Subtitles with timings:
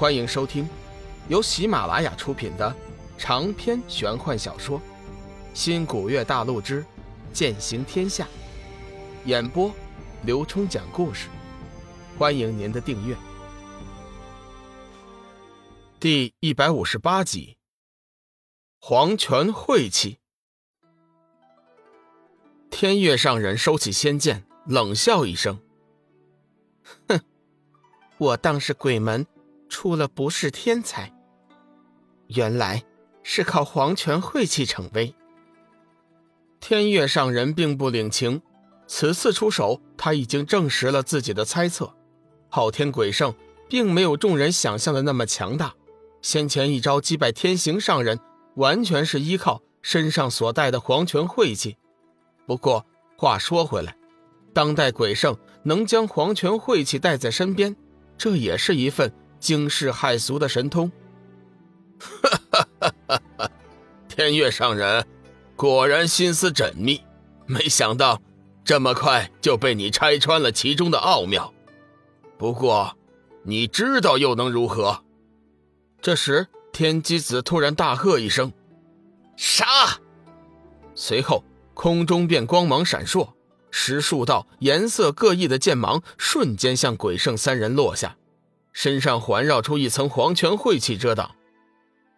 [0.00, 0.66] 欢迎收听
[1.28, 2.74] 由喜马拉雅出品的
[3.18, 4.78] 长篇玄幻小说
[5.52, 6.82] 《新古月大陆之
[7.34, 8.24] 剑行天下》，
[9.28, 9.70] 演播
[10.22, 11.28] 刘冲讲故事。
[12.16, 13.14] 欢迎您的订阅。
[16.00, 17.58] 第一百五十八集，
[18.80, 20.18] 黄泉晦气。
[22.70, 25.60] 天月上人收起仙剑，冷笑一声
[27.06, 27.20] ：“哼，
[28.16, 29.26] 我当是鬼门。”
[29.80, 31.10] 出了不是天才，
[32.26, 32.84] 原来
[33.22, 35.14] 是靠黄泉晦气逞威。
[36.60, 38.42] 天月上人并不领情，
[38.86, 41.94] 此次出手，他已经证实了自己的猜测：
[42.50, 43.34] 昊天鬼圣
[43.70, 45.72] 并没有众人想象的那么强大。
[46.20, 48.20] 先前一招击败天行上人，
[48.56, 51.78] 完全是依靠身上所带的黄泉晦气。
[52.46, 52.84] 不过
[53.16, 53.96] 话说回来，
[54.52, 57.74] 当代鬼圣能将黄泉晦气带在身边，
[58.18, 59.10] 这也是一份。
[59.40, 60.92] 惊世骇俗的神通，
[61.98, 63.50] 哈哈哈哈哈！
[64.06, 65.04] 天月上人
[65.56, 67.00] 果然心思缜密，
[67.46, 68.20] 没想到
[68.62, 71.52] 这么快就被你拆穿了其中的奥妙。
[72.38, 72.96] 不过，
[73.42, 75.02] 你知道又能如何？
[76.00, 78.52] 这时，天机子突然大喝一声
[79.36, 79.64] ：“杀！”
[80.94, 81.42] 随后，
[81.74, 83.32] 空中便光芒闪烁，
[83.70, 88.16] 十数道颜色各异的剑芒瞬间向鬼圣三人落下。
[88.72, 91.34] 身上环绕出一层黄泉晦气遮挡。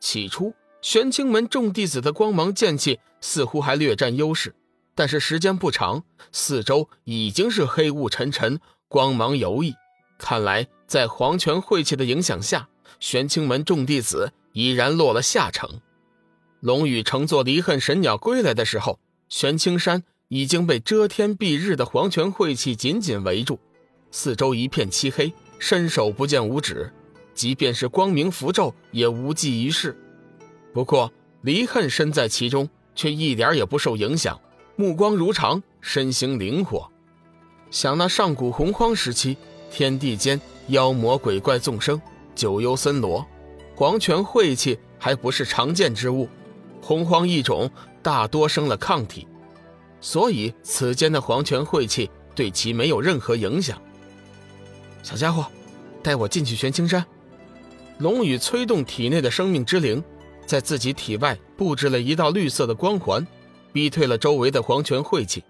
[0.00, 4.54] 起初，玄清门众弟子的光芒剑气似乎还略占优势，
[4.94, 9.74] 但是时间不长，四周已经是黑雾沉沉，光芒游弋。
[10.18, 12.68] 看来，在黄泉晦气的影响下，
[13.00, 15.80] 玄清门众弟子已然落了下乘。
[16.60, 23.58] 龙宇乘坐离恨神鸟归来的时候，玄清山已经被遮天蔽日的黄泉晦气紧紧围住，
[24.10, 25.32] 四周一片漆黑。
[25.58, 26.92] 伸手不见五指，
[27.34, 29.96] 即便是光明符咒也无济于事。
[30.72, 34.40] 不过离恨身在其中，却一点也不受影响，
[34.76, 36.90] 目光如常，身形灵活。
[37.70, 39.36] 想那上古洪荒时期，
[39.70, 42.00] 天地间妖魔鬼怪纵生，
[42.34, 43.26] 九幽森罗，
[43.74, 46.28] 黄泉晦气还不是常见之物，
[46.80, 47.70] 洪荒异种
[48.02, 49.26] 大多生了抗体，
[50.00, 53.80] 所以此间的黄泉晦气对其没有任何影响。
[55.06, 55.46] 小家伙，
[56.02, 57.06] 带我进去玄青山。
[57.98, 60.02] 龙宇催动体内的生命之灵，
[60.46, 63.24] 在自己体外布置了一道绿色的光环，
[63.72, 65.44] 逼退了周围的黄泉晦气。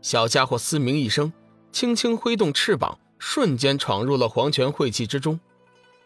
[0.00, 1.30] 小家伙嘶鸣一声，
[1.70, 5.38] 轻轻挥动翅膀，瞬间闯入了黄泉晦气之中。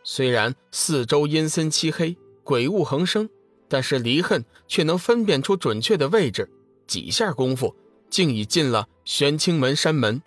[0.03, 3.31] 虽然四周阴森漆黑，鬼雾横生，
[3.69, 6.51] 但是离恨却能分辨出准确的位置，
[6.89, 7.73] 几下功夫，
[8.11, 10.21] 竟已进了玄清门山门。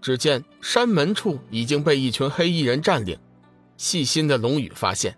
[0.00, 3.18] 只见山门处已经被一群黑衣人占领。
[3.76, 5.16] 细心的龙宇发现，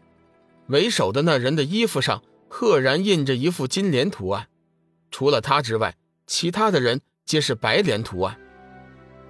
[0.68, 4.48] 为首的那人的衣服上赫然印着一副金莲图案。
[5.10, 5.94] 除了他之外，
[6.26, 8.38] 其他的人皆是白莲图案。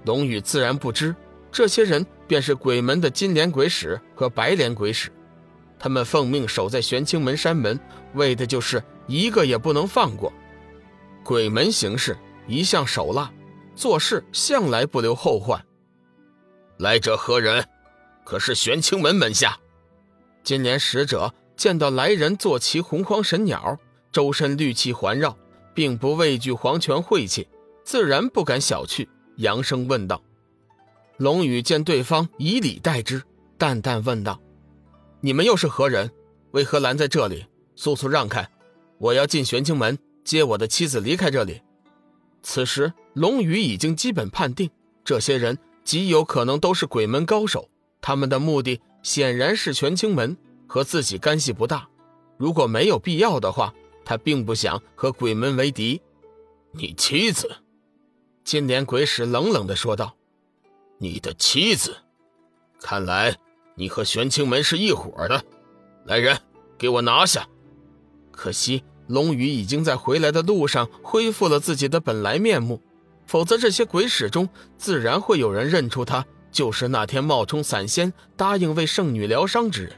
[0.05, 1.15] 龙宇自然不知，
[1.51, 5.11] 这些人便是鬼门的金莲鬼使和白莲鬼使。
[5.79, 7.79] 他们奉命守在玄清门山门，
[8.15, 10.33] 为的就是一个也不能放过。
[11.25, 13.33] 鬼门行事一向手辣。
[13.75, 15.65] 做事向来不留后患。
[16.79, 17.65] 来者何人？
[18.25, 19.59] 可是玄清门门下？
[20.43, 23.79] 金莲使者见到来人坐骑洪荒神鸟，
[24.11, 25.37] 周身绿气环绕，
[25.75, 27.49] 并不畏惧黄泉晦气，
[27.85, 30.23] 自然不敢小觑，扬声问道。
[31.17, 33.23] 龙宇见对方以礼待之，
[33.59, 34.41] 淡淡问道
[35.21, 36.11] ：“你们又是何人？
[36.51, 37.47] 为何拦在这里？
[37.77, 38.49] 速速让开！
[38.99, 41.61] 我要进玄清门接我的妻子离开这里。”
[42.43, 44.71] 此时，龙宇已经基本判定，
[45.05, 47.69] 这些人极有可能都是鬼门高手。
[48.01, 50.37] 他们的目的显然是玄清门，
[50.67, 51.89] 和自己干系不大。
[52.37, 53.73] 如果没有必要的话，
[54.05, 56.03] 他并不想和鬼门为敌。
[56.73, 57.49] 你妻子，
[58.43, 60.17] 金莲鬼使冷冷地说道
[60.99, 61.97] ：“你的妻子，
[62.81, 63.37] 看来
[63.77, 65.45] 你和玄清门是一伙的。
[66.05, 66.37] 来人，
[66.77, 67.47] 给我拿下！”
[68.33, 68.83] 可惜。
[69.09, 72.81] 龙宇已经在回来的路上恢复了自己的本来面目，
[73.27, 79.93] 否则这些鬼使中自然会有人认出他就是那天冒充散仙答应为圣女疗伤之人。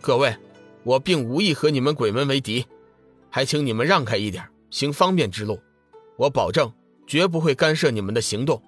[0.00, 0.36] 各位，
[0.84, 2.64] 我并无意和你们鬼门为敌，
[3.28, 5.60] 还请你们让开一点，行方便之路。
[6.16, 6.72] 我保证
[7.06, 8.62] 绝不会干涉你们的行动。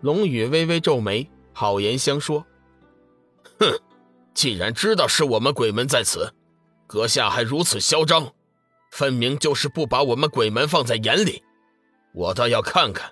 [0.00, 2.46] 龙宇微微皱眉，好言相说
[3.58, 3.66] ：“哼，
[4.32, 6.32] 既然知道是我们鬼门在此，
[6.86, 8.32] 阁下还如此嚣张。”
[8.94, 11.42] 分明就是不把我们鬼门放在眼里，
[12.12, 13.10] 我倒要看看，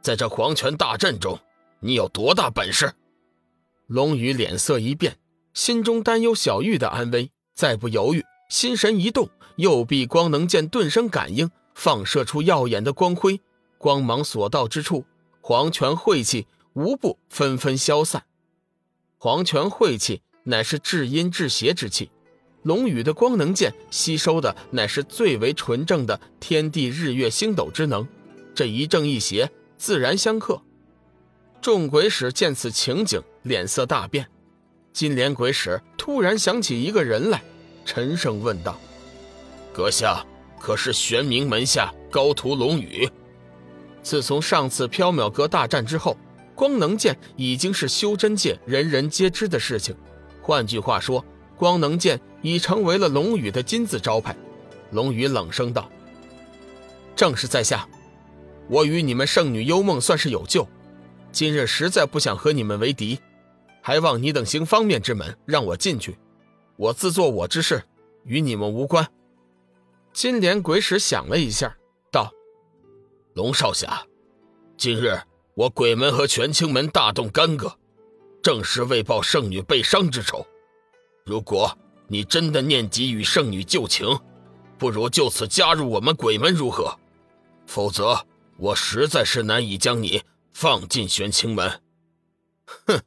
[0.00, 1.40] 在这黄泉大阵中，
[1.80, 2.94] 你有多大本事！
[3.88, 5.18] 龙宇脸色一变，
[5.52, 13.40] 心中担忧小玉的安危，再不犹豫，心神一动，右臂光能剑顿生感应，放射出耀眼的光辉，
[13.76, 15.04] 光芒所到之处，
[15.40, 18.24] 黄泉晦气无不纷纷消散。
[19.18, 22.12] 黄泉晦气乃是至阴至邪之气，
[22.64, 28.06] 龙宇的光能剑吸收的乃是最为纯正的天地日月星斗之能，
[28.54, 30.60] 这一正一邪，自然相克。
[31.60, 34.26] 众鬼使见此情景，脸色大变。
[34.92, 37.42] 金莲鬼使突然想起一个人来，
[37.84, 38.80] 沉声问道
[39.72, 40.24] ：“阁下
[40.58, 43.08] 可是玄冥门下高徒龙宇？”
[44.02, 46.16] 自从上次缥缈阁大战之后，
[46.54, 49.94] 光能剑已经是修真界人人皆知的事情。
[50.40, 51.24] 换句话说，
[51.56, 54.36] 光能剑已成为了龙宇的金字招牌。
[54.90, 55.90] 龙宇冷声道
[57.16, 57.88] ：“正是在下，
[58.68, 60.66] 我与你们圣女幽梦算是有救。”
[61.32, 63.18] 今日实在不想和你们为敌，
[63.82, 66.16] 还望你等行方便之门，让我进去。
[66.76, 67.82] 我自做我之事，
[68.24, 69.04] 与你们无关。
[70.12, 71.76] 金莲鬼使想了一下，
[72.12, 72.30] 道
[73.34, 74.06] ：“龙少侠，
[74.76, 75.18] 今日
[75.54, 77.76] 我鬼门和玄清门大动干戈，
[78.40, 80.46] 正是为报圣女被伤之仇。
[81.24, 81.76] 如果
[82.08, 84.18] 你真的念及与圣女旧情，
[84.78, 86.98] 不如就此加入我们鬼门如何？
[87.66, 88.26] 否则，
[88.58, 90.22] 我实在是难以将你。”
[90.54, 91.80] 放进玄清门，
[92.86, 93.00] 哼！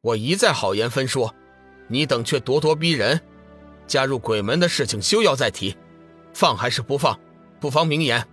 [0.00, 1.32] 我一再好言分说，
[1.86, 3.20] 你等却咄咄逼人。
[3.86, 5.76] 加入鬼门的事情休要再提，
[6.34, 7.16] 放还是不放，
[7.60, 8.26] 不妨明言，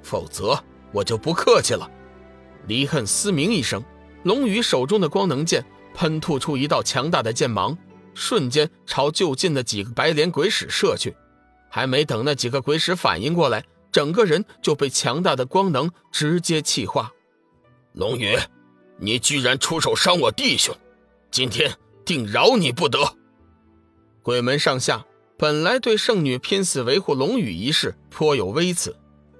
[0.00, 0.56] 否则
[0.92, 1.90] 我就不客气了。
[2.68, 3.82] 离恨嘶鸣一声，
[4.22, 7.76] 龙宇手中的光能剑喷吐出一道强大的剑芒，
[8.14, 11.14] 瞬间朝就近的几个白莲鬼使射去。
[11.68, 17.12] 还没等那几个鬼使反应过来，整个人就被强大的光能直接气化。
[17.94, 18.38] 龙宇，
[18.98, 20.76] 你居然出手伤我弟兄，
[21.30, 23.16] 今天定饶你不得！
[24.22, 25.04] 鬼门上下
[25.36, 28.96] 本来对圣女拼死维护龙宇一事颇有微词，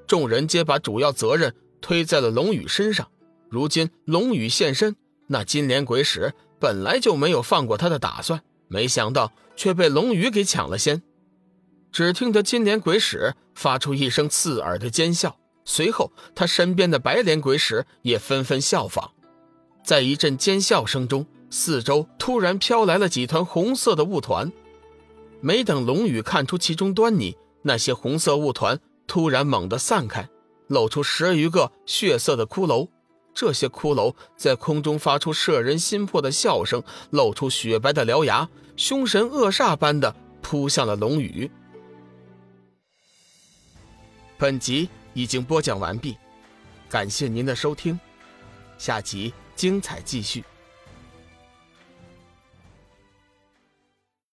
[0.07, 3.09] 众人皆把主要责任推在了龙宇身上。
[3.49, 4.97] 如今龙宇现身，
[5.29, 8.43] 那金莲鬼使本来就没有放过他的打算，
[8.75, 11.01] 没想到却被龙宇给抢了先。
[11.93, 15.37] 只听得金莲鬼使发出一声刺耳的尖笑。
[15.65, 19.13] 随后，他身边的白莲鬼使也纷纷效仿，
[19.85, 24.53] 在一阵尖笑声中，四周突然飘来了几团红色的雾团。
[25.41, 30.29] 没等龙宇看出其中端倪，那些红色雾团突然猛地散开，
[30.67, 32.89] 露出十余个血色的骷髅。
[33.33, 41.51] 这些骷髅在空中发出摄人心魄的笑声，露出雪白的獠牙，凶神恶煞般的扑向了龙宇。
[44.39, 44.89] 本集。
[45.17, 46.17] 已经播讲完毕，
[46.89, 47.97] 感谢您的收听，
[48.79, 50.43] 下集精彩继续。